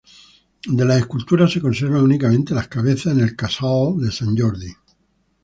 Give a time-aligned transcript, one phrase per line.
[0.71, 4.73] De las esculturas se conservan únicamente las cabezas en el Casal de Sant Jordi.